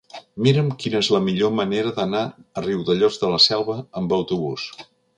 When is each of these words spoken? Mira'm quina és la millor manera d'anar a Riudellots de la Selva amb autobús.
Mira'm 0.45 0.71
quina 0.83 1.01
és 1.05 1.09
la 1.15 1.19
millor 1.25 1.53
manera 1.59 1.93
d'anar 1.99 2.23
a 2.25 2.65
Riudellots 2.69 3.23
de 3.25 3.33
la 3.37 3.41
Selva 3.49 3.81
amb 4.03 4.21
autobús. 4.23 4.71